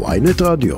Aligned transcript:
ויינט 0.00 0.42
רדיו. 0.42 0.76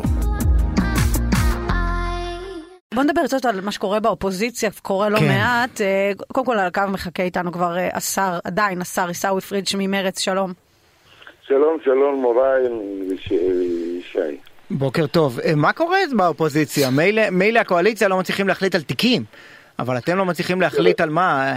בוא 2.95 3.03
נדבר 3.03 3.25
קצת 3.25 3.45
על 3.45 3.61
מה 3.61 3.73
שקורה 3.73 4.01
באופוזיציה, 4.01 4.71
קורה 4.83 5.09
לא 5.09 5.19
כן. 5.19 5.29
מעט. 5.29 5.81
אה, 5.81 6.13
קודם 6.33 6.47
כל 6.47 6.59
על 6.59 6.67
הקו 6.67 6.83
מחכה 6.89 7.23
איתנו 7.23 7.53
כבר 7.53 7.77
אה, 7.77 7.89
השר, 7.93 8.39
עדיין 8.45 8.81
השר 8.81 9.09
עיסאווי 9.09 9.41
פריג' 9.41 9.65
ממרץ, 9.79 10.21
שלום. 10.21 10.53
שלום, 11.47 11.79
שלום 11.85 12.23
מוריי 12.23 12.63
וישי. 13.09 14.37
בוקר 14.71 15.07
טוב. 15.07 15.41
אה, 15.41 15.55
מה 15.55 15.73
קורה 15.73 15.99
באופוזיציה? 16.17 16.91
מילא, 16.91 17.31
מילא 17.31 17.59
הקואליציה 17.59 18.09
לא 18.09 18.19
מצליחים 18.19 18.49
להחליט 18.49 18.75
על 18.75 18.83
תיקים, 18.83 19.25
אבל 19.79 19.99
אתם 19.99 20.17
לא 20.17 20.25
מצליחים 20.25 20.61
להחליט 20.61 21.01
על 21.01 21.11
מה? 21.11 21.55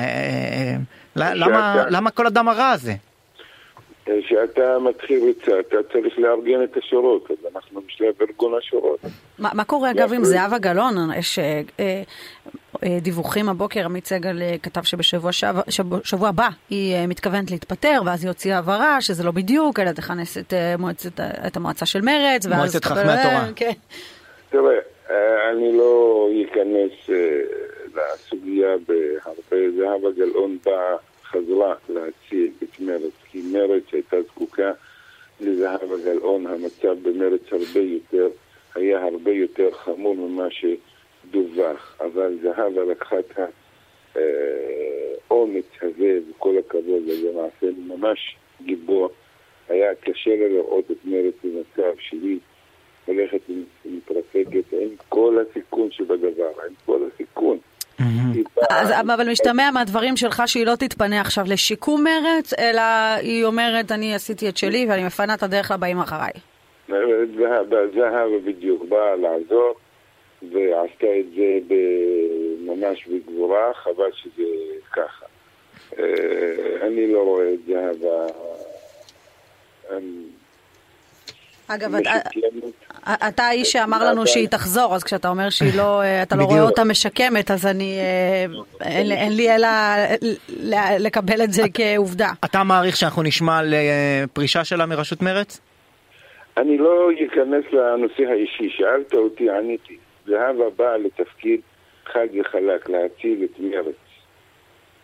למה, 1.16 1.84
למה 1.90 2.12
כל 2.12 2.28
הדם 2.28 2.48
הרע 2.48 2.70
הזה? 2.70 2.94
כשאתה 4.08 4.80
מתחיל 4.80 5.24
ריצה, 5.24 5.60
אתה 5.60 5.78
צריך 5.94 6.20
לארגן 6.20 6.64
את 6.64 6.78
השורות, 6.78 7.32
אז 7.32 7.38
אנחנו 7.56 7.82
בשלב 7.82 8.14
ארגון 8.22 8.54
השורות. 8.58 9.00
מה, 9.40 9.50
מה 9.54 9.64
קורה 9.64 9.92
אגב 9.92 10.14
עם. 10.14 10.24
זהבה 10.24 10.58
גלאון? 10.58 10.94
יש 11.18 11.40
אה, 11.40 11.62
אה, 11.80 12.02
אה, 12.84 12.98
דיווחים 13.02 13.50
הבוקר, 13.50 13.86
עמית 13.86 14.06
סגל 14.06 14.42
אה, 14.42 14.56
כתב 14.64 14.84
שבשבוע 14.84 15.32
שבוע, 15.32 15.62
שבוע, 15.70 16.00
שבוע 16.04 16.30
הבא 16.30 16.48
היא 16.70 16.96
אה, 16.96 17.08
מתכוונת 17.08 17.52
להתפטר, 17.52 18.02
ואז 18.06 18.24
היא 18.24 18.30
הוציאה 18.30 18.58
הבהרה 18.58 19.02
שזה 19.02 19.24
לא 19.24 19.32
בדיוק, 19.32 19.80
אלא 19.80 19.92
תכנס 19.92 20.38
את, 20.38 20.54
אה, 20.54 20.78
מועצת, 20.78 21.20
את 21.20 21.58
המועצה 21.58 21.86
של 21.86 22.02
מרץ. 22.02 22.46
ואז 22.46 22.60
מועצת 22.60 22.86
חכמי 22.86 23.12
התורה. 23.12 23.48
כן. 23.56 23.72
תראה, 24.50 24.80
אה, 25.10 25.50
אני 25.52 25.78
לא 25.78 26.28
אכנס 26.46 27.10
אה, 27.10 27.16
לסוגיה 27.96 28.70
בהרבה. 28.88 29.72
זהבה 29.78 30.12
גלאון 30.18 30.58
באה, 30.66 30.96
חזרה 31.38 31.76
להציל 31.90 32.52
את 32.64 32.80
מרץ, 32.80 33.14
כי 33.32 33.42
מרץ 33.42 33.84
הייתה 33.92 34.22
זקוקה 34.22 34.72
לזהבה 35.42 35.98
גלאון. 36.06 36.48
המצב 36.48 36.98
במרץ 37.02 37.42
הרבה 37.52 37.80
יותר, 37.80 38.30
היה 38.76 39.04
הרבה 39.04 39.32
יותר 39.32 39.72
חמור 39.72 40.16
ממה 40.16 40.48
שדווח. 40.52 41.98
אבל 42.02 42.38
זהבה 42.42 42.84
לקחה 42.84 43.20
את 43.20 43.40
האומץ 44.16 45.66
הזה, 45.82 46.20
וכל 46.30 46.58
הכבוד, 46.58 47.04
וזה 47.08 47.32
מעשה 47.36 47.78
ממש 47.88 48.36
גיבור. 48.62 49.10
היה 49.70 49.96
קשה 49.96 50.36
לראות 50.36 50.92
את 50.92 50.98
מרץ 51.06 51.34
במצב 51.44 51.92
שהיא 52.00 52.40
הולכת 53.06 53.42
ומתרסקת 53.86 54.74
עם 54.74 54.90
כל 55.10 55.38
הסיכון 55.40 55.92
שבדבר, 55.92 56.52
עם 56.68 56.74
כל 56.86 57.07
אז, 58.70 58.92
אבל 59.16 59.30
משתמע 59.30 59.72
מהדברים 59.72 60.18
שלך 60.18 60.44
שהיא 60.46 60.66
לא 60.66 60.76
תתפנה 60.76 61.22
עכשיו 61.22 61.46
לשיקום 61.48 62.04
מרץ, 62.04 62.54
אלא 62.54 62.82
היא 63.22 63.46
אומרת, 63.46 63.92
אני 63.92 64.16
עשיתי 64.16 64.50
את 64.50 64.58
שלי 64.58 64.86
ואני 64.90 65.04
מפנה 65.04 65.34
את 65.34 65.44
הדרך 65.44 65.72
לבאים 65.72 66.00
אחריי. 66.00 66.32
זהבה 67.38 68.40
בדיוק 68.46 68.84
באה 68.90 69.16
לעזור 69.16 69.74
ועשתה 70.42 71.08
את 71.20 71.26
זה 71.36 71.76
ממש 72.60 73.08
בגבורה, 73.08 73.74
חבל 73.74 74.12
שזה 74.14 74.44
ככה. 74.92 75.26
אה, 76.00 76.06
אני 76.88 77.14
לא 77.14 77.20
רואה 77.20 77.54
את 77.54 77.60
זהבה 77.68 78.28
אגב, 81.68 81.96
אתה, 83.28 83.44
האיש 83.44 83.72
שאמר 83.72 84.06
לנו 84.10 84.28
שהיא 84.28 84.48
תחזור, 84.48 84.96
אז 84.96 85.04
כשאתה 85.04 85.30
אומר 85.30 85.50
שהיא 85.50 85.78
לא, 85.78 86.02
אתה 86.24 86.36
לא 86.36 86.44
רואה. 86.44 86.62
אותה 86.62 86.84
משקמת, 86.84 87.52
אז 87.52 87.66
אני, 87.66 87.98
אה, 88.00 88.46
אין, 88.88 89.36
לי- 89.36 89.56
אלא 89.56 89.68
לקבל 91.00 91.44
את 91.44 91.54
זה 91.54 91.64
כעובדה. 91.74 92.30
אתה 92.46 92.64
מעריך 92.64 92.96
שאנחנו 92.98 93.24
נשמע 93.24 93.58
על 93.58 93.74
אה, 93.74 94.24
פרישה 94.34 94.64
שלה 94.64 94.86
מראשות 94.86 95.22
מרץ? 95.22 95.60
אני 96.58 96.78
לא 96.78 97.10
אכנס 97.28 97.64
לנושא 97.74 98.24
האישי, 98.32 98.76
שאלת 98.78 99.14
אותי, 99.14 99.50
עניתי. 99.50 99.98
זהבה 100.26 100.70
באה 100.78 100.98
לתפקיד 100.98 101.60
חד 102.14 102.28
וחלק, 102.42 102.90
להציל 102.90 103.44
את 103.44 103.60
מרץ. 103.60 103.96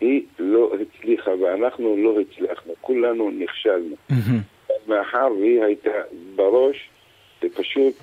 היא 0.00 0.22
לא 0.38 0.70
הצליחה 0.74 1.30
ואנחנו 1.30 1.96
לא 1.96 2.14
הצלחנו, 2.20 2.72
כולנו 2.80 3.30
נכשלנו. 3.30 3.96
מאחר 4.88 5.28
והיא 5.40 5.62
הייתה 5.62 5.90
בראש, 6.36 6.90
זה 7.42 7.48
פשוט 7.54 7.94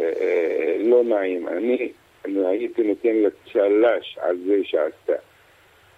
אה, 0.00 0.12
אה, 0.20 0.76
לא 0.80 1.04
נעים. 1.04 1.48
אני, 1.48 1.92
אני 2.24 2.46
הייתי 2.46 2.82
נותן 2.82 3.16
לה 3.16 3.28
צל"ש 3.52 4.18
על 4.20 4.36
זה 4.46 4.60
שעשתה. 4.64 5.22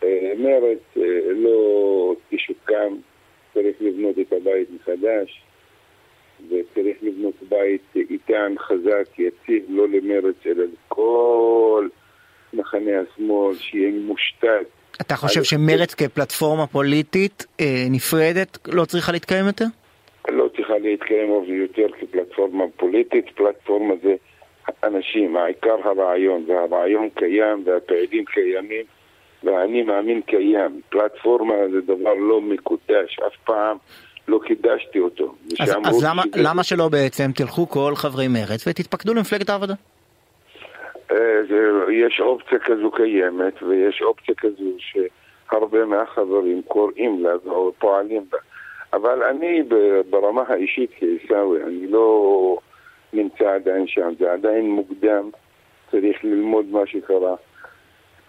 אה, 0.03 0.33
מרץ 0.39 0.79
אה, 0.97 1.33
לא 1.35 2.15
תשוקם, 2.31 2.97
צריך 3.55 3.77
לבנות 3.81 4.19
את 4.19 4.33
הבית 4.33 4.69
מחדש. 4.71 5.43
וצריך 6.49 6.97
לבנות 7.03 7.35
בית 7.49 8.11
איתן, 8.11 8.55
חזק, 8.59 9.19
יציב, 9.19 9.65
לא 9.69 9.89
למרץ, 9.89 10.35
אלא 10.47 10.65
לכל 10.65 11.89
מחנה 12.53 12.91
השמאל, 13.01 13.57
שיהיה 13.57 13.93
מושתת. 13.93 14.67
אתה 15.01 15.17
חושב 15.17 15.43
שמרץ 15.43 15.95
כפלטפורמה 15.95 16.67
פוליטית 16.67 17.47
אה, 17.61 17.87
נפרדת 17.91 18.59
לא 18.67 18.85
צריכה 18.85 19.13
להתקיים 19.13 19.47
יותר? 19.47 19.65
צריכה 20.73 20.89
להתקיים 20.89 21.29
עוד 21.29 21.49
יותר 21.49 21.87
כפלטפורמה 22.01 22.65
פוליטית, 22.77 23.25
פלטפורמה 23.35 23.95
זה 24.03 24.15
אנשים, 24.85 25.37
העיקר 25.37 25.77
הרעיון, 25.85 26.45
והרעיון 26.49 27.09
קיים 27.15 27.63
והפעילים 27.67 28.25
קיימים 28.25 28.85
והאני 29.43 29.83
מאמין 29.83 30.21
קיים. 30.21 30.81
פלטפורמה 30.89 31.55
זה 31.73 31.81
דבר 31.81 32.15
לא 32.15 32.41
מקודש, 32.41 33.19
אף 33.27 33.37
פעם 33.45 33.77
לא 34.29 34.41
קידשתי 34.47 34.99
אותו. 34.99 35.35
אז, 35.61 35.77
אז 35.85 36.05
למה, 36.05 36.23
שזה- 36.23 36.43
למה 36.43 36.65
שלא 36.65 36.89
בעצם 36.89 37.31
תלכו 37.35 37.69
כל 37.69 37.93
חברי 37.95 38.29
מרץ 38.29 38.67
ותתפקדו 38.67 39.15
למפלגת 39.15 39.51
העבודה? 39.51 39.75
אה, 41.11 41.17
יש 41.93 42.21
אופציה 42.21 42.59
כזו 42.59 42.91
קיימת, 42.91 43.63
ויש 43.63 44.03
אופציה 44.03 44.35
כזו 44.39 44.71
שהרבה 44.79 45.85
מהחברים 45.85 46.63
קוראים 46.69 47.23
לה 47.25 47.31
או 47.47 47.73
פועלים 47.79 48.25
בה. 48.31 48.39
אבל 48.93 49.23
אני 49.23 49.63
ברמה 50.11 50.43
האישית 50.49 50.91
כעיסאווי, 50.99 51.63
אני 51.63 51.87
לא 51.87 52.59
נמצא 53.13 53.55
עדיין 53.55 53.87
שם, 53.87 54.13
זה 54.19 54.33
עדיין 54.33 54.71
מוקדם, 54.71 55.31
צריך 55.91 56.25
ללמוד 56.25 56.67
מה 56.67 56.87
שקרה. 56.87 57.35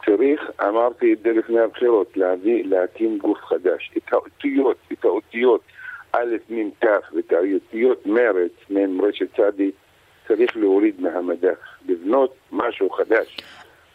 צריך, 0.06 0.52
אמרתי 0.62 1.14
את 1.14 1.20
זה 1.24 1.32
לפני 1.32 1.60
הבחירות, 1.60 2.18
להביא, 2.18 2.66
להקים 2.66 3.18
גוף 3.18 3.38
חדש. 3.38 3.92
את 3.98 4.14
האותיות, 4.14 4.78
את 4.92 5.06
האותיות 5.06 5.62
א', 6.12 6.36
מ', 6.50 6.70
ת', 6.70 6.86
ואת 7.16 7.34
האותיות 7.34 8.06
מרץ, 8.06 8.52
מ', 8.70 9.02
רשת 9.02 9.36
צדי, 9.36 9.72
צריך 10.28 10.58
להוריד 10.58 11.02
מהמדף, 11.02 11.58
לבנות 11.88 12.34
משהו 12.52 12.90
חדש, 12.90 13.38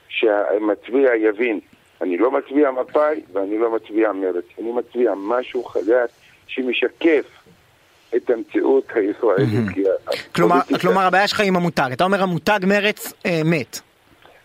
שהמצביע 0.08 1.16
יבין. 1.16 1.60
אני 2.00 2.16
לא 2.16 2.30
מצביע 2.30 2.70
מפא"י 2.70 3.20
ואני 3.32 3.58
לא 3.58 3.70
מצביע 3.70 4.12
מרץ, 4.12 4.44
אני 4.58 4.72
מצביע 4.72 5.14
משהו 5.16 5.64
חדש 5.64 6.10
שמשקף 6.48 7.25
את 8.16 8.31
המציאות 8.31 8.84
הישראלית. 8.94 9.88
כלומר, 10.34 10.60
כלומר 10.81 11.06
הבעיה 11.06 11.28
שלך 11.28 11.41
עם 11.41 11.56
המותג, 11.56 11.88
אתה 11.92 12.04
אומר 12.04 12.22
המותג 12.22 12.60
מרץ 12.66 13.12
אה, 13.26 13.41
מת. 13.44 13.81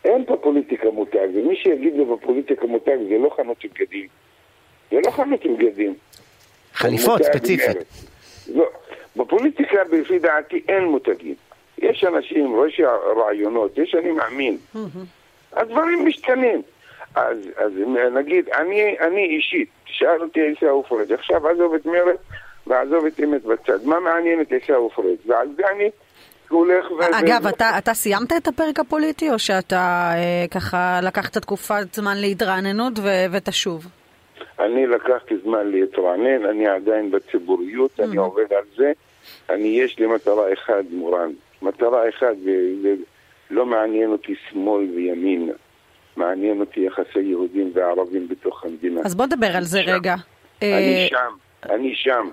אין 0.06 0.26
פה 0.26 0.38
פוליטיקה 0.42 0.88
מותג, 0.94 1.28
ומי 1.36 1.56
שיגיד 1.56 1.94
לו 1.96 2.18
בפוליטיקה 2.18 2.68
מותג 2.68 2.98
זה 3.10 3.18
לא 3.18 3.30
חנות 3.36 3.64
עם 3.64 3.70
בגדים. 3.74 4.08
זה 4.92 4.98
לא 5.06 5.12
חנות 5.12 5.46
עם 5.46 5.58
בגדים. 5.58 5.94
חליפות 6.74 7.24
ספציפית. 7.24 7.78
לא, 8.56 8.66
בפוליטיקה 9.16 9.78
לפי 9.92 10.20
דעתי 10.20 10.62
אין 10.68 10.84
מותגים. 10.84 11.36
יש 11.78 12.04
אנשים, 12.04 12.56
ראשי 12.56 12.84
רעיונות, 13.18 13.78
יש 13.78 13.96
אני 13.96 14.12
מאמין. 14.12 14.58
הדברים 15.54 16.06
משתנים. 16.06 16.62
אז, 17.16 17.38
אז 17.58 17.72
נגיד, 18.14 18.50
אני, 18.50 18.96
אני 19.00 19.26
אישית, 19.26 19.70
תשאל 19.86 20.22
אותי 20.22 20.42
עיסאווי 20.42 20.84
פריג', 20.90 21.14
עכשיו 21.14 21.48
עזוב 21.48 21.74
את 21.74 21.86
מרץ 21.86 22.18
ועזוב 22.68 23.06
את 23.06 23.20
אמת 23.24 23.44
בצד. 23.44 23.86
מה 23.86 24.00
מעניין 24.00 24.42
את 24.42 24.52
עיסאווי 24.52 24.90
פריג'? 24.90 25.18
ועל 25.26 25.48
זה 25.56 25.64
אני 25.76 25.90
הולך 26.50 26.92
ו... 26.92 27.20
אגב, 27.20 27.46
ו- 27.46 27.50
אתה, 27.50 27.70
אתה 27.78 27.94
סיימת 27.94 28.34
את 28.38 28.48
הפרק 28.48 28.80
הפוליטי, 28.80 29.32
או 29.32 29.40
שאתה 29.40 30.12
אה, 30.16 30.46
ככה 30.52 31.00
לקחת 31.04 31.38
תקופת 31.38 31.94
זמן 31.94 32.18
להתרעננות 32.18 32.94
ו- 33.00 33.26
ותשוב? 33.32 33.86
אני 34.60 34.88
לקחתי 34.88 35.36
זמן 35.44 35.68
להתרענן, 35.68 36.46
אני 36.46 36.68
עדיין 36.68 37.12
בציבוריות, 37.12 38.00
אני 38.00 38.18
עובד 38.18 38.54
על 38.54 38.64
זה. 38.78 38.92
אני, 39.50 39.68
יש 39.68 40.00
לי 40.00 40.06
מטרה 40.06 40.54
אחת, 40.54 40.84
מורן. 40.92 41.32
מטרה 41.62 42.10
אחת, 42.10 42.36
ולא 43.52 43.66
מעניין 43.66 44.12
אותי 44.12 44.36
שמאל 44.50 44.88
וימין. 44.96 45.52
מעניין 46.18 46.60
אותי 46.60 46.80
יחסי 46.80 47.20
יהודים 47.20 47.72
וערבים 47.76 48.28
בתוך 48.28 48.64
המדינה. 48.64 49.02
אז 49.06 49.16
בוא 49.16 49.26
נדבר 49.26 49.58
על 49.58 49.64
זה 49.64 49.84
שם. 49.84 49.92
רגע. 49.92 50.16
אני 50.62 50.72
אה, 50.72 51.08
שם, 51.10 51.36
אני 51.70 51.96
שם. 51.96 52.30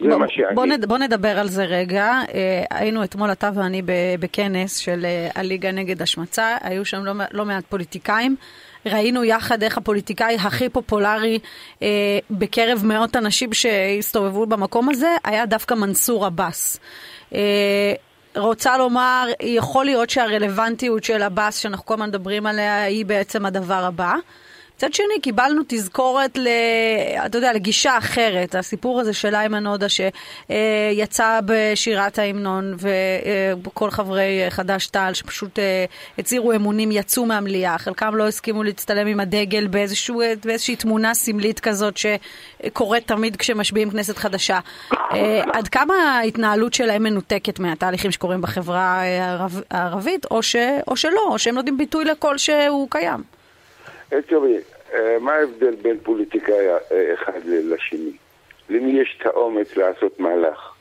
בוא. 0.00 0.18
בוא, 0.54 0.66
נד, 0.66 0.84
בוא 0.84 0.98
נדבר 0.98 1.38
על 1.38 1.48
זה 1.48 1.64
רגע. 1.64 2.20
אה, 2.34 2.64
היינו 2.70 3.04
אתמול 3.04 3.32
אתה 3.32 3.50
ואני 3.54 3.82
בכנס 4.20 4.76
של 4.76 5.04
אה, 5.04 5.28
הליגה 5.34 5.72
נגד 5.72 6.02
השמצה, 6.02 6.56
היו 6.62 6.84
שם 6.84 7.04
לא, 7.04 7.12
לא 7.32 7.44
מעט 7.44 7.64
פוליטיקאים. 7.64 8.36
ראינו 8.86 9.24
יחד 9.24 9.62
איך 9.62 9.78
הפוליטיקאי 9.78 10.34
הכי 10.34 10.68
פופולרי 10.68 11.38
אה, 11.82 11.88
בקרב 12.30 12.82
מאות 12.84 13.16
אנשים 13.16 13.52
שהסתובבו 13.52 14.46
במקום 14.46 14.88
הזה 14.88 15.16
היה 15.24 15.46
דווקא 15.46 15.74
מנסור 15.74 16.26
עבאס. 16.26 16.80
אה, 17.34 17.92
רוצה 18.36 18.78
לומר, 18.78 19.28
יכול 19.40 19.84
להיות 19.84 20.10
שהרלוונטיות 20.10 21.04
של 21.04 21.22
הבאס 21.22 21.56
שאנחנו 21.56 21.84
כל 21.86 21.94
הזמן 21.94 22.08
מדברים 22.08 22.46
עליה 22.46 22.82
היא 22.82 23.06
בעצם 23.06 23.46
הדבר 23.46 23.84
הבא. 23.84 24.14
מצד 24.84 24.94
שני, 24.94 25.20
קיבלנו 25.22 25.62
תזכורת, 25.68 26.38
ל, 26.38 26.48
אתה 27.26 27.38
יודע, 27.38 27.52
לגישה 27.52 27.98
אחרת. 27.98 28.54
הסיפור 28.54 29.00
הזה 29.00 29.12
של 29.12 29.34
איימן 29.34 29.66
עודה 29.66 29.86
שיצא 29.88 31.40
בשירת 31.44 32.18
ההמנון, 32.18 32.76
וכל 33.62 33.90
חברי 33.90 34.40
חד"ש-תע"ל 34.50 35.14
שפשוט 35.14 35.58
אה, 35.58 35.84
הצהירו 36.18 36.52
אמונים 36.52 36.92
יצאו 36.92 37.26
מהמליאה. 37.26 37.78
חלקם 37.78 38.14
לא 38.14 38.28
הסכימו 38.28 38.62
להצטלם 38.62 39.06
עם 39.06 39.20
הדגל 39.20 39.66
באיזשהו, 39.66 40.20
באיזושהי 40.44 40.76
תמונה 40.76 41.14
סמלית 41.14 41.60
כזאת 41.60 41.94
שקורית 41.96 43.06
תמיד 43.06 43.36
כשמשביעים 43.36 43.90
כנסת 43.90 44.16
חדשה. 44.16 44.58
אה, 44.92 45.42
עד 45.52 45.68
כמה 45.68 45.94
ההתנהלות 45.94 46.74
שלהם 46.74 47.02
מנותקת 47.02 47.58
מהתהליכים 47.58 48.10
שקורים 48.10 48.40
בחברה 48.40 49.02
הערבית, 49.70 50.26
או, 50.30 50.42
ש, 50.42 50.56
או 50.88 50.96
שלא, 50.96 51.28
או 51.28 51.38
שהם 51.38 51.54
נותנים 51.54 51.78
ביטוי 51.78 52.04
לקול 52.04 52.38
שהוא 52.38 52.88
קיים? 52.90 53.20
תראי, 54.08 54.56
אה, 54.56 54.73
מה 55.20 55.32
ההבדל 55.32 55.74
בין 55.74 55.98
פוליטיקאי 56.02 56.68
אה, 56.68 57.14
אחד 57.14 57.40
לשני? 57.44 58.12
למי 58.70 59.00
יש 59.00 59.18
את 59.20 59.26
האומץ 59.26 59.76
לעשות 59.76 60.20
מהלך? 60.20 60.74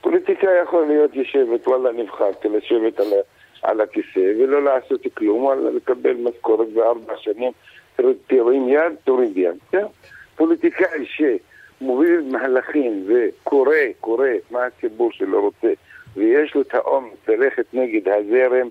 פוליטיקאי 0.00 0.62
יכול 0.62 0.86
להיות 0.86 1.14
יושבת, 1.14 1.68
וואלה 1.68 1.92
נבחרתי 1.92 2.48
לשבת 2.48 3.00
על, 3.00 3.06
על 3.62 3.80
הכיסא 3.80 4.32
ולא 4.38 4.64
לעשות 4.64 5.00
כלום, 5.14 5.44
וואלה 5.44 5.70
לקבל 5.70 6.16
משכורת 6.16 6.68
בארבע 6.68 7.14
שנים, 7.16 7.52
תרים 8.26 8.68
יד, 8.68 8.92
תוריד 9.04 9.36
יד. 9.36 9.56
כן? 9.70 9.84
פוליטיקאי 10.36 11.06
שמוביל 11.06 12.20
מהלכים 12.30 13.06
וקורא, 13.08 13.76
קורא 14.00 14.28
מה 14.50 14.64
הציבור 14.64 15.12
שלו 15.12 15.40
רוצה, 15.40 15.72
ויש 16.16 16.54
לו 16.54 16.60
את 16.60 16.74
האומץ 16.74 17.28
ללכת 17.28 17.66
נגד 17.72 18.08
הזרם, 18.08 18.68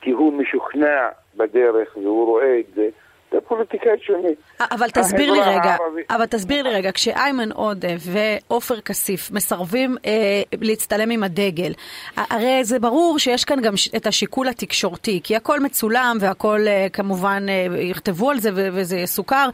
כי 0.00 0.10
הוא 0.10 0.32
משוכנע 0.32 1.08
בדרך 1.36 1.96
והוא 1.96 2.26
רואה 2.26 2.60
את 2.60 2.74
זה, 2.74 2.88
זה 3.32 3.38
פוליטיקאי 3.48 3.92
שונה. 4.02 4.28
אבל 4.60 4.90
תסביר 4.90 5.32
לי 5.32 5.40
רגע, 5.40 5.76
אבל 6.10 6.26
תסביר 6.26 6.62
לי 6.62 6.70
רגע, 6.70 6.92
כשאיימן 6.92 7.52
עודה 7.52 7.88
ועופר 8.00 8.80
כסיף 8.80 9.30
מסרבים 9.30 9.96
אה, 10.06 10.42
להצטלם 10.60 11.10
עם 11.10 11.22
הדגל, 11.22 11.72
הרי 12.16 12.64
זה 12.64 12.78
ברור 12.78 13.18
שיש 13.18 13.44
כאן 13.44 13.60
גם 13.60 13.74
את 13.96 14.06
השיקול 14.06 14.48
התקשורתי, 14.48 15.20
כי 15.24 15.36
הכל 15.36 15.60
מצולם 15.60 16.16
והכל 16.20 16.60
אה, 16.66 16.86
כמובן 16.92 17.46
אה, 17.48 17.80
יכתבו 17.80 18.30
על 18.30 18.38
זה 18.38 18.50
וזה 18.54 18.96
יסוכר. 18.96 19.48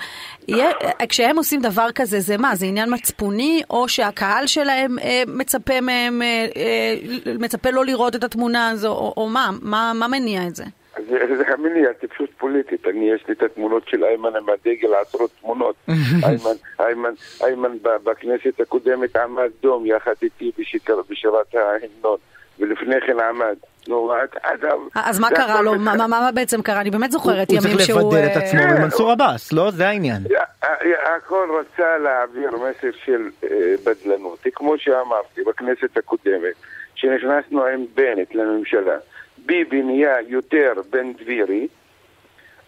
יהיה, 0.49 0.71
אה, 0.83 1.07
כשהם 1.07 1.37
עושים 1.37 1.61
דבר 1.61 1.87
כזה, 1.95 2.21
זה 2.21 2.37
מה, 2.37 2.57
זה 2.57 2.67
עניין 2.67 2.95
מצפוני, 2.95 3.63
או 3.71 3.89
שהקהל 3.89 4.47
שלהם 4.47 4.99
אה, 4.99 5.23
מצפה 5.27 5.81
מהם, 5.81 6.23
אה, 6.23 6.47
אה, 6.57 6.95
מצפה 7.39 7.71
לא 7.71 7.85
לראות 7.85 8.17
את 8.17 8.25
התמונה 8.25 8.69
הזו, 8.69 8.89
או, 8.89 9.15
או 9.17 9.29
מה, 9.29 9.51
מה, 9.63 9.93
מה 9.95 10.09
מניע 10.09 10.47
את 10.47 10.57
זה? 10.57 10.65
זה, 11.09 11.37
זה 11.37 11.45
המניע, 11.53 11.93
טיפשות 11.93 12.31
פוליטית. 12.39 12.87
אני, 12.87 13.11
יש 13.11 13.25
לי 13.29 13.35
את 13.35 13.43
התמונות 13.43 13.89
של 13.89 14.05
איימן 14.05 14.37
עם 14.37 14.47
הדגל, 14.49 14.95
עשרות 14.95 15.31
תמונות. 15.41 15.75
איימן, 16.25 16.57
איימן, 16.81 17.13
איימן 17.45 17.77
בכנסת 17.83 18.61
הקודמת 18.61 19.17
עמד 19.17 19.51
דום 19.63 19.87
יחד 19.87 20.15
איתי 20.23 20.53
בשירת 21.09 21.55
ההמנון, 21.55 22.19
ולפני 22.59 23.01
כן 23.07 23.21
עמד. 23.21 23.57
נו, 23.89 24.13
אגב... 24.43 24.79
אז 24.95 25.19
מה 25.21 25.31
קרה 25.31 25.63
לו? 25.63 25.75
מה 25.79 26.31
בעצם 26.35 26.63
קרה? 26.63 26.81
אני 26.81 26.91
באמת 26.91 27.11
זוכרת 27.11 27.51
ימים 27.51 27.79
שהוא... 27.79 28.01
הוא 28.01 28.11
צריך 28.11 28.25
לבדל 28.25 28.39
את 28.39 28.43
עצמו 28.43 28.61
עם 28.61 28.83
מנסור 28.83 29.11
עבאס, 29.11 29.53
לא? 29.53 29.71
זה 29.71 29.89
העניין. 29.89 30.23
הכל 31.17 31.49
רצה 31.61 31.99
להעביר 31.99 32.51
מסר 32.51 32.99
של 33.05 33.29
בדלנות. 33.87 34.39
כמו 34.55 34.79
שאמרתי 34.79 35.41
בכנסת 35.47 35.97
הקודמת, 35.97 36.55
כשנכנסנו 36.95 37.65
עם 37.65 37.85
בנט 37.95 38.35
לממשלה. 38.35 38.97
ביבי 39.47 39.83
נהיה 39.83 40.21
יותר 40.27 40.73
בן 40.91 41.13
דבירי, 41.13 41.69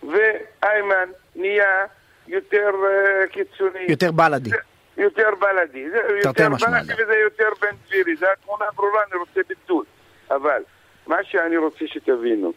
ואיימן 0.02 1.08
נהיה 1.36 1.84
יותר 2.28 2.70
uh, 2.70 3.28
קיצוני. 3.32 3.86
יותר 3.88 4.12
בלאדי. 4.12 4.50
יותר 4.96 5.28
בלאדי. 5.40 5.90
זה 5.90 5.98
יותר 6.24 6.48
בלאדי 6.48 6.92
וזה 7.02 7.14
יותר 7.14 7.48
בן 7.60 7.76
דבירי. 7.86 8.16
זו 8.16 8.26
התמונה 8.32 8.64
ברורה, 8.76 9.00
אני 9.10 9.20
רוצה 9.20 9.40
ביטוי. 9.48 9.86
אבל 10.30 10.62
מה 11.06 11.16
שאני 11.24 11.56
רוצה 11.56 11.86
שתבינו, 11.86 12.52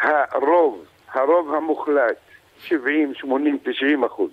הרוב, 0.00 0.84
הרוב 1.12 1.54
המוחלט, 1.54 2.16
70, 2.58 3.14
80, 3.14 3.58
90 3.62 4.04
אחוז 4.04 4.30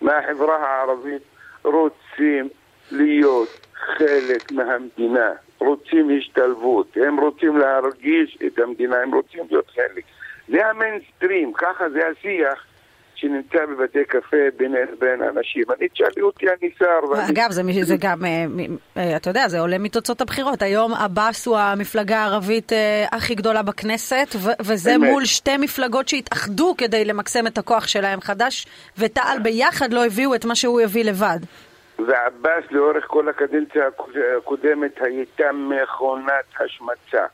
מהחברה 0.00 0.56
הערבית 0.56 1.22
רוצים 1.62 2.48
להיות 2.90 3.66
חלק 3.80 4.52
מהמדינה. 4.52 5.32
רוצים 5.58 6.10
השתלבות, 6.18 6.96
הם 6.96 7.20
רוצים 7.20 7.58
להרגיש 7.58 8.38
את 8.46 8.58
המדינה, 8.58 8.96
הם 8.96 9.14
רוצים 9.14 9.44
להיות 9.50 9.70
חלק. 9.70 10.04
זה 10.48 10.66
המיינסטרים, 10.66 11.52
ככה 11.52 11.90
זה 11.90 12.00
השיח. 12.08 12.66
שנמצא 13.20 13.58
בבתי 13.66 13.98
קפה 14.08 14.36
בין, 14.56 14.74
בין 14.98 15.22
אנשים. 15.22 15.64
אני 15.78 15.88
תשאלי 15.88 16.22
אותי, 16.22 16.46
אני 16.48 16.70
שר. 16.78 17.30
אגב, 17.30 17.50
זה, 17.50 17.62
זה 17.82 17.96
גם, 18.00 18.24
אה, 18.24 18.46
אה, 18.96 19.16
אתה 19.16 19.30
יודע, 19.30 19.48
זה 19.48 19.60
עולה 19.60 19.78
מתוצאות 19.78 20.20
הבחירות. 20.20 20.62
היום 20.62 20.94
עבאס 20.94 21.46
הוא 21.46 21.58
המפלגה 21.58 22.18
הערבית 22.18 22.72
אה, 22.72 23.06
הכי 23.12 23.34
גדולה 23.34 23.62
בכנסת, 23.62 24.36
וזה 24.60 24.90
באמת. 24.90 25.10
מול 25.10 25.24
שתי 25.24 25.56
מפלגות 25.56 26.08
שהתאחדו 26.08 26.74
כדי 26.78 27.04
למקסם 27.04 27.46
את 27.46 27.58
הכוח 27.58 27.86
שלהם. 27.86 28.20
חד"ש 28.20 28.66
ותע"ל 28.98 29.38
ביחד 29.42 29.92
לא 29.92 30.06
הביאו 30.06 30.34
את 30.34 30.44
מה 30.44 30.54
שהוא 30.54 30.80
הביא 30.80 31.04
לבד. 31.04 31.38
ועבאס 32.06 32.64
לאורך 32.70 33.04
כל 33.06 33.28
הקדנציה 33.28 33.84
הקודמת 34.38 35.00
הייתה 35.00 35.52
מכונת 35.52 36.44
השמצה 36.60 37.26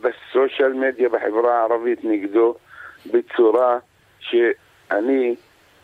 בסושיאל 0.00 0.72
מדיה 0.72 1.08
בחברה 1.08 1.58
הערבית 1.58 2.04
נגדו 2.04 2.54
בצורה 3.12 3.78
שאני, 4.20 5.36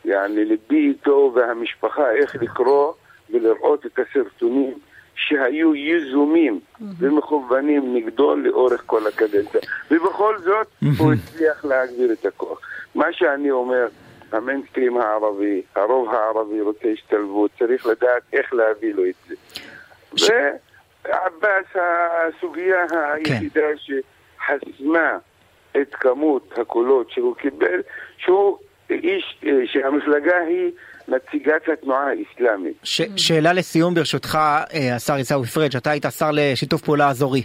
יעני 0.05 0.45
ליבי 0.45 0.89
איתו 0.89 1.33
והמשפחה 1.35 2.11
איך 2.11 2.37
לקרוא 2.43 2.93
ולראות 3.31 3.87
את 3.87 3.99
הסרטונים 3.99 4.75
שהיו 5.15 5.75
יזומים 5.75 6.61
ומכוונים 6.99 7.97
נגדו 7.97 8.37
לאורך 8.37 8.83
כל 8.87 9.07
הקדנציה. 9.07 9.61
ובכל 9.91 10.39
זאת 10.39 10.67
הוא 10.99 11.13
הצליח 11.13 11.65
להגביר 11.65 12.13
את 12.13 12.27
הכוח. 12.27 12.61
מה 12.95 13.13
שאני 13.13 13.51
אומר 13.51 13.87
המיינסטרים 14.35 14.97
הערבי, 15.01 15.63
הרוב 15.75 16.15
הערבי 16.15 16.61
רוצה 16.61 16.89
השתלבות, 16.89 17.51
צריך 17.59 17.87
לדעת 17.87 18.23
איך 18.33 18.55
להביא 18.55 18.95
לו 18.95 19.03
את 19.07 19.15
זה. 19.29 19.35
ש... 20.17 20.31
ועבאס, 21.05 21.67
הסוגיה 21.75 22.77
היחידה 23.15 23.61
כן. 23.61 23.75
שחסמה 23.77 25.19
את 25.77 25.95
כמות 25.95 26.59
הקולות 26.59 27.11
שהוא 27.11 27.37
קיבל, 27.37 27.81
שהוא 28.19 28.59
איש, 28.91 29.41
שהמפלגה 29.67 30.37
היא 30.49 30.71
נציגת 31.09 31.69
התנועה 31.73 32.07
האסלאמית. 32.11 32.75
ש- 32.83 33.03
שאלה 33.17 33.53
לסיום 33.53 33.95
ברשותך, 33.95 34.39
אה, 34.75 34.95
השר 34.97 35.15
עיסאווי 35.15 35.47
פריג', 35.47 35.77
אתה 35.77 35.91
היית 35.91 36.05
שר 36.19 36.31
לשיתוף 36.33 36.83
פעולה 36.83 37.09
אזורי. 37.11 37.43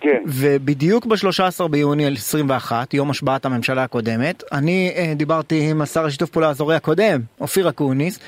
כן. 0.00 0.22
ובדיוק 0.26 1.06
ב-13 1.06 1.68
ביוני 1.68 2.06
21, 2.06 2.94
יום 2.94 3.10
השבעת 3.10 3.44
הממשלה 3.44 3.82
הקודמת, 3.84 4.42
אני 4.52 4.92
אה, 4.96 5.12
דיברתי 5.16 5.70
עם 5.70 5.82
השר 5.82 6.06
לשיתוף 6.06 6.30
פעולה 6.30 6.48
האזורי 6.48 6.76
הקודם, 6.76 7.20
אופיר 7.40 7.68
אקוניס, 7.68 8.18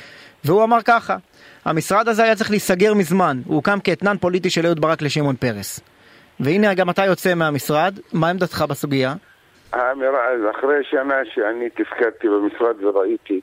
והוא 0.45 0.65
אמר 0.65 0.79
ככה, 0.85 1.17
המשרד 1.65 2.09
הזה 2.09 2.23
היה 2.23 2.37
צריך 2.37 2.50
להיסגר 2.50 2.95
מזמן, 2.95 3.37
הוא 3.47 3.57
הוקם 3.57 3.81
כאתנן 3.85 4.17
פוליטי 4.17 4.50
של 4.50 4.67
אהוד 4.67 4.81
ברק 4.81 5.03
לשמעון 5.03 5.37
פרס. 5.37 5.81
והנה 6.41 6.75
גם 6.75 6.91
אתה 6.91 7.05
יוצא 7.05 7.35
מהמשרד, 7.35 7.99
מה 8.12 8.31
עמדתך 8.31 8.65
בסוגיה? 8.69 9.15
האמירה, 9.73 10.21
אחרי 10.50 10.85
שנה 10.91 11.15
שאני 11.35 11.71
תפקדתי 11.71 12.29
במשרד 12.29 12.85
וראיתי, 12.85 13.41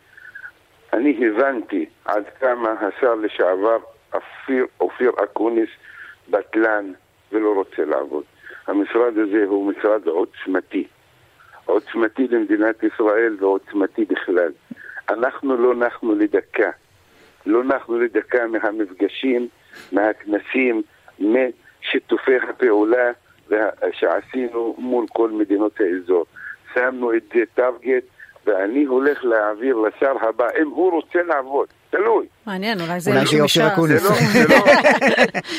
אני 0.94 1.20
הבנתי 1.28 1.86
עד 2.06 2.24
כמה 2.40 2.74
השר 2.82 3.16
לשעבר 3.16 3.78
אופיר, 4.14 4.66
אופיר 4.80 5.12
אקוניס 5.24 5.70
בטלן, 6.30 6.92
ולא 7.32 7.54
רוצה 7.54 7.86
לעבוד. 7.86 8.24
המשרד 8.68 9.18
הזה 9.18 9.46
הוא 9.48 9.72
משרד 9.72 10.08
עוצמתי. 10.08 10.88
עוצמתי 11.66 12.28
למדינת 12.28 12.84
ישראל 12.84 13.38
ועוצמתי 13.40 14.06
בכלל. 14.06 14.52
אנחנו 15.10 15.58
לא 15.58 15.76
נחנו 15.76 16.16
לדקה. 16.16 16.70
לא 17.46 17.64
נחנו 17.64 18.00
לדקה 18.00 18.48
מהמפגשים, 18.48 19.48
מהכנסים, 19.92 20.82
משיתופי 21.20 22.36
הפעולה 22.50 23.12
שעשינו 23.92 24.76
מול 24.78 25.06
כל 25.14 25.32
מדינות 25.32 25.82
האזור. 25.82 26.26
שמנו 26.74 27.14
את 27.14 27.24
זה 27.34 27.44
טארגט 27.54 28.04
ואני 28.46 28.84
הולך 28.84 29.26
להעביר 29.26 29.78
לשר 29.78 30.14
הבא, 30.22 30.48
אם 30.62 30.68
הוא 30.68 30.92
רוצה 30.92 31.24
לעבוד, 31.24 31.68
תלוי. 31.98 32.28
מעניין, 32.46 32.82
אולי 32.82 33.00
זה 33.00 33.12
מישהו 33.20 33.46
מש"ס. 33.46 33.58
לא, 33.58 34.46
לא, 34.50 34.66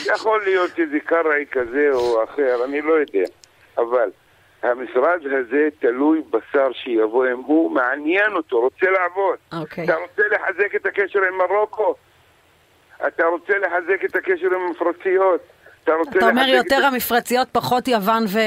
יכול 0.14 0.40
להיות 0.44 0.70
שזה 0.76 1.00
קרעי 1.04 1.44
כזה 1.50 1.88
או 1.92 2.24
אחר, 2.24 2.64
אני 2.64 2.80
לא 2.82 2.92
יודע. 2.92 3.28
אבל 3.78 4.10
המשרד 4.62 5.20
הזה 5.24 5.68
תלוי 5.78 6.22
בשר 6.30 6.72
שיבוא, 6.72 7.26
אם 7.26 7.40
הוא 7.46 7.70
מעניין 7.70 8.32
אותו, 8.32 8.60
רוצה 8.60 8.86
לעבוד. 8.90 9.38
אוקיי. 9.62 9.84
אתה 9.84 9.94
רוצה 9.94 10.22
לחזק 10.30 10.74
את 10.74 10.86
הקשר 10.86 11.18
עם 11.18 11.38
מרוקו? 11.38 11.94
אתה 13.06 13.24
רוצה 13.26 13.52
לחזק 13.58 14.04
את 14.04 14.16
הקשר 14.16 14.46
עם 14.46 14.60
המפרציות? 14.68 15.40
אתה 15.88 15.96
רוצה 15.98 16.18
אתה 16.18 16.28
אומר 16.30 16.48
יותר 16.48 16.78
את- 16.78 16.84
המפרציות, 16.92 17.48
פחות 17.52 17.88
יוון 17.88 18.24
ו... 18.28 18.38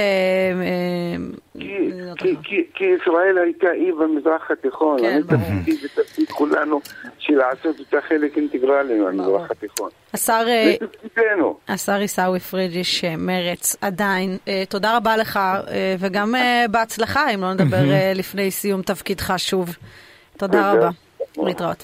כי- 1.59 1.77
מדינות 1.87 2.17
כי- 2.19 2.31
אחרות. 2.31 2.45
כי- 2.45 2.65
כי 2.73 2.83
ישראל 3.01 3.37
הייתה 3.37 3.67
אי 3.73 3.91
במזרח 3.91 4.51
התיכון. 4.51 4.99
כן, 4.99 5.05
אני 5.05 5.21
ברור. 5.23 5.39
תפקידי 5.59 5.77
ותפקיד 5.85 6.29
כולנו 6.29 6.81
של 7.19 7.33
לעשות 7.33 7.79
אותה 7.79 7.97
חלק 8.09 8.37
אינטגרלי 8.37 8.99
מהמזרח 8.99 9.51
התיכון. 9.51 9.89
השר, 10.13 10.45
אה. 10.47 10.75
השר 11.67 11.91
עיסאווי 11.99 12.39
פריג' 12.39 12.75
איש 12.77 13.03
אה, 13.03 13.15
מרץ 13.17 13.75
עדיין. 13.81 14.37
אה, 14.47 14.63
תודה 14.69 14.97
רבה 14.97 15.17
לך, 15.17 15.37
אה, 15.37 15.95
וגם 15.99 16.35
אה, 16.35 16.65
בהצלחה, 16.71 17.29
אם 17.33 17.41
לא 17.41 17.53
נדבר 17.53 17.91
אה, 17.91 18.11
לפני 18.15 18.51
סיום 18.51 18.81
תפקידך 18.81 19.33
שוב. 19.37 19.69
תודה 20.37 20.71
תודה. 20.71 20.71
רבה. 20.71 20.89
להתראות. 21.47 21.83